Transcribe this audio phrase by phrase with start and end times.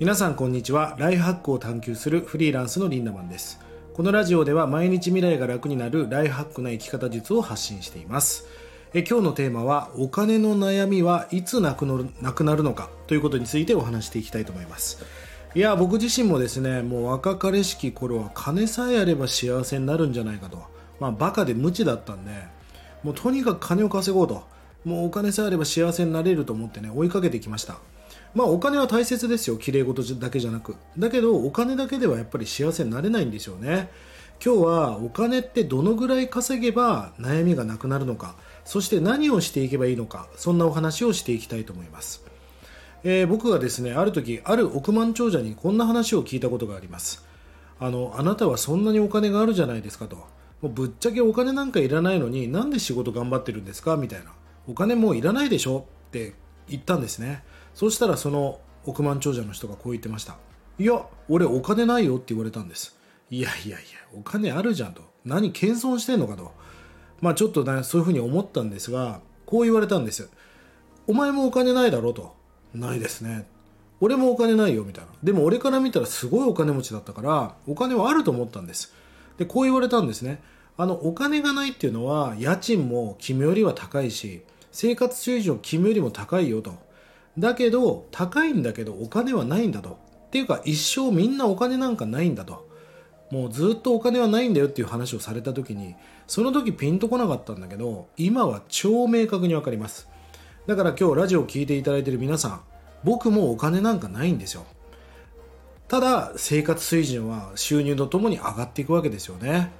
[0.00, 0.96] 皆さんこんにちは。
[0.98, 3.60] ライフハックを探求するフリーランスのリンダマンです。
[3.92, 8.46] このラジオでは毎日未来が楽になるライフハックな生き方術を発信しています。
[8.94, 15.04] え今日のテーマはお金の悩みはいつなくなるなくなるのかということについてお話していきたいと思います。
[15.54, 20.62] いや僕自身もですねもう若かりしき頃は金さえあれば幸せになるんじゃないかと。
[20.98, 22.32] まあバカで無知だったんで
[23.02, 24.44] もうとにかく金を稼ごうと。
[24.82, 27.76] もうお金さえあれば幸せになれると思ってね追いかけてきました。
[28.34, 29.56] まあお金は大切ですよ。
[29.56, 30.76] 綺麗事だけじゃなく。
[30.98, 33.90] だけどお金だけではやっぱり幸せになれないんですよね。
[34.44, 38.36] 今日はお金ってどのぐらい稼げば悩みがなくなるのか。
[38.64, 40.28] そして何をしていけばいいのか。
[40.36, 42.24] そんなお話をしていきたいと思います、
[43.02, 47.24] えー、僕がですねある時ある億万長者にこんな話を聞いたことがあります。
[47.80, 50.16] あのあなたはそんなにお金があるじゃないですかと。
[50.16, 53.96] もうぶっちゃけお金なんかいらないのになんで仕事頑張ってるんですか？
[53.96, 54.32] みたいな。
[54.68, 55.86] お金もういらないでしょ？
[56.08, 56.34] って
[56.68, 57.42] 言ったんですね。
[57.74, 60.36] そしたらその億万長者の人がこう言ってました。
[60.78, 62.98] いや俺お金ないよって言われたんです。
[63.30, 65.02] いやいやいやお金あるじゃんと。
[65.24, 66.52] 何謙遜してんのかと。
[67.20, 70.30] まあちょっとねそういうふうに思ったんですがこう言われたんです。
[71.06, 72.34] お前もお金ないだろと。
[72.74, 73.46] ないですね。
[74.00, 75.10] 俺もお金ないよみたいな。
[75.22, 78.94] でも俺から見たらすごいお金持ちだったからお金はあると思ったんです。
[79.36, 80.42] でこう言われたんですね。
[80.76, 86.72] あのお金がないっていうのは家賃も君よりは高いし生活水準君よりも高いよと。
[87.38, 89.98] だけど高いんだけどお金はないんだと。
[90.26, 92.68] っていうか一生みんなお金なんかないんだと。
[93.30, 95.94] もうずっとお金はないんだよっていう話をされた時に
[96.26, 100.08] その時ピンとこなかったんだけど今は超明確に分かります。
[100.66, 102.60] だから今日ラジオを聴いていただいている皆さん
[103.04, 104.64] 僕もお金なんかないんですよ。
[105.88, 109.72] ただ生活水準は収入とともに上がっていくわけですよね。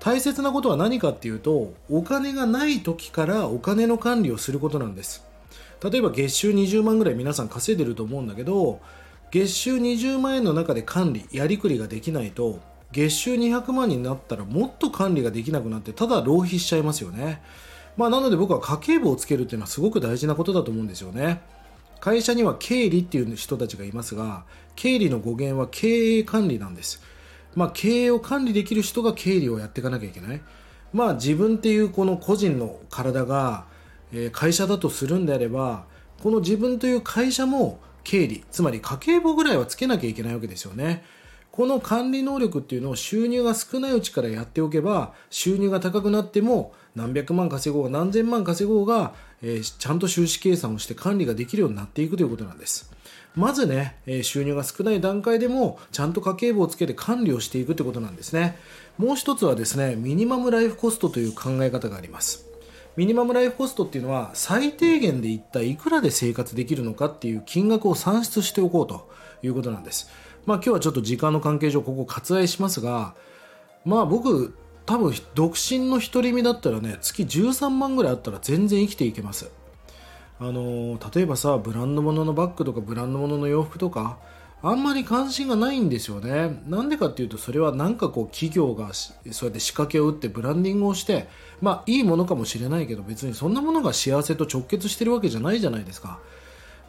[0.00, 5.27] 大切なことは何かっていうとお金がない時からお金の管理をすることなんです。
[5.82, 8.80] 例えば月収20万ぐらい皆さん稼いでると思うんだけど
[9.30, 12.60] 月収20万円の中で管理やりくりができないと
[12.92, 17.42] 月収200万になったらもっと管理ができなくなってただ浪費しちゃいますよね。
[17.96, 21.42] まあなので僕は家計簿をつけるっていうのはすごく大事なことだと思うんですよね。
[22.00, 24.44] 会社には経理っていう人たちがいますが
[24.76, 27.02] 経理の語源は経営管理なんです。
[27.54, 30.40] まあ経営を管理できる人が経理をやっていかなきゃいけない。
[30.92, 33.66] まあ自分っていうこの個人の体が
[34.12, 35.84] え会社だとするんであれば
[36.22, 41.04] この自分という会社も経理つまり家計簿ぐらいはつけなきゃいけないわけですよね。
[41.58, 52.92] この管理能力っていうのを収入が少ないうちからやっておけば収入が高くなっても何百万稼ごうが何千万稼ごうが、えー、ちゃんと収支計算をして管理ができるようになっていくということなんです。
[53.34, 58.56] まずね、えー、収入が少ない段階でもちゃんと家計簿をつけて管理をしていくということなんですね。
[58.96, 62.47] もう一つはですねミニマムライフコストという考え方があります。
[62.98, 69.08] ミニマムライフコストっていうのは最低限で一体いくらで生活できるのかっていう金額を算出しておこうと
[69.40, 70.10] いうことなんです。
[70.46, 73.14] まあ今日はちょっと時間の関係上ここ割愛しますが、
[73.84, 74.52] まあ僕
[74.84, 79.48] 多分独身の独り身だったらね月13万ぐらいあったら全然生きていけます。
[80.40, 84.18] あの例えばさブランド物のバッグとかブランド物の洋服とか
[84.60, 86.60] あんまり関心がないんですよね。
[86.66, 91.28] なんでかっていうと、それはなんかこう企業がそうやって仕掛けを打ってブランディングをして、
[91.60, 96.18] まあいいものかもしれないけど別にそんなものが幸せと直結してるわけじゃないじゃないですか。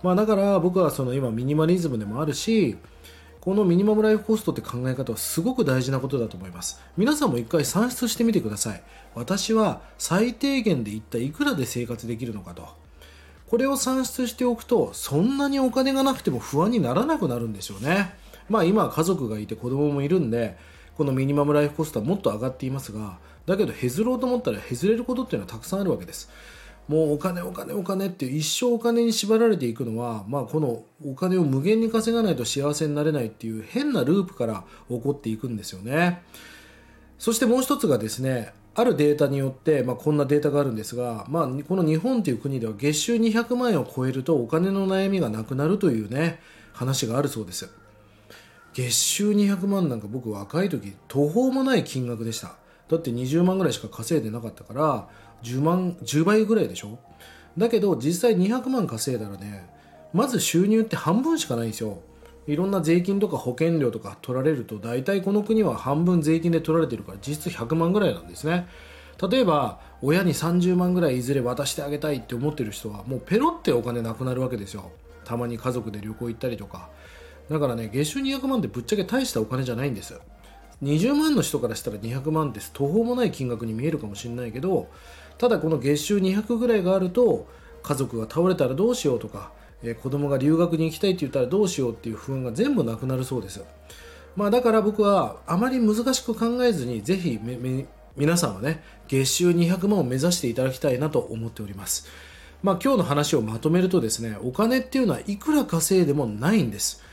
[0.02, 2.78] まあだから僕はその今ミニマリズムでもあるし、
[3.40, 6.82] このミニマムライフコストって考え方はすごく大事なことだと思います。
[6.98, 8.82] 皆さんも一回算出してみてください。
[9.14, 12.79] 私は最低限で一体いくらで生活できるのかと。
[13.50, 18.14] これを算出しておくとそんなにお金がなくても不安にならなくなるんですよね。
[18.48, 20.58] まあ今は家族がいて子供もいるんで
[20.96, 26.30] このミニマムライフコストはもっと上がっていますがだけど削ろうと思ったら削れることっていうのはたくさんあるわけです。
[26.88, 36.24] もうお金お金お金って一生お金に縛られていくのは、まあ、このお金を無限に稼がないと幸せになれないっていう変なループから起こっていくんですよね。
[37.20, 46.40] そしてもう一つがですねあるデータによって、まあ、こんなデータがあるんですが、まあ、この日本という国では月収200万円を超えるとお金の悩みがなくなるというね
[46.72, 47.70] 話があるそうです。
[48.74, 52.56] 月収200万なんか僕若い時途方もない金額でした。
[52.88, 55.08] だって20万ぐらいしか稼いでなかったから
[55.44, 57.00] 10万10倍ぐらいでしょ？
[57.58, 59.68] だけど実際200万稼いだらね
[60.14, 62.02] まず収入って半分しかないんですよ。
[62.52, 68.68] いろんな税金とか保険料とか取られると大体この国は半分税金で取られてるから実質100万ぐらいなんですね。
[69.30, 74.92] 例えば親に30万ぐらいいずれ渡してあげたいって思ってる人はもうペロってお金なくなるわけですよ。
[75.26, 76.90] たまに家族で旅行行ったりとか。
[77.50, 80.20] だからね月収200万ってぶっちゃけ大したお金じゃないんです。
[80.82, 84.88] 20万の人からしたら200万って途方もない金額に見えるかもしれないけど
[85.38, 87.48] ただこの月収200ぐらいがあると
[87.84, 89.52] 家族が倒れたらどうしようとか
[89.84, 93.64] えー、子供が留学に行きたいって言ったらどうしようっていう不安が全部なくなるそうです。
[94.36, 97.40] まあだから僕はあまり難しく考えずにぜひ
[98.16, 102.08] 皆さんはね月収200万を目指していただきたいなと思っております。
[102.62, 107.04] まあ今日の話をまとめるとですねお金っていうのはいくら稼いでもないんです。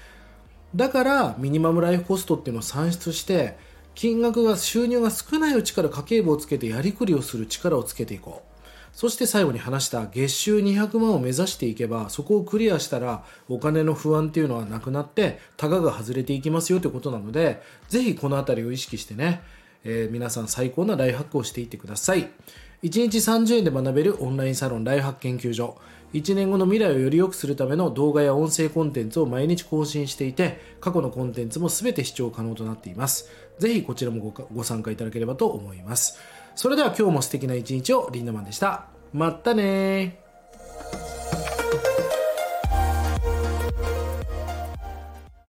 [0.74, 3.56] だからミニマムライフコストっていうのを算出して
[3.94, 8.55] 金額が収入が少ないうちから家計簿をつけてやりくりをする力をつけていこう。
[8.96, 19.42] そして最後に話した月収200万を目指していけばそこをクリアしたらお金の不安っていうのはなくなってタガが外れていきますよということなのでぜひこの辺りを意識してね、
[19.84, 22.30] えー、皆さん最高なライフハックをしていってください。
[22.82, 25.76] 1日30円で学べるオンラインサロンライフハック研究所。
[26.14, 33.28] 1年後の未来をより良くするための動画や音声コンテンツを毎日更新していて過去のコンテンツも全て視聴可能となっています。
[33.58, 36.18] ぜひこちらもご参加いただければと思います。
[36.56, 38.86] それでは今日も素敵な一日をリンドマンでした。
[39.12, 40.25] まったね